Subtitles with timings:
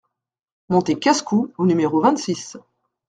[0.69, 2.57] Montée Casse-Cou au numéro vingt-six